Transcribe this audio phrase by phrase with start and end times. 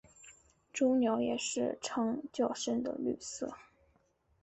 [0.73, 3.53] 雏鸟也是呈较沉的绿色。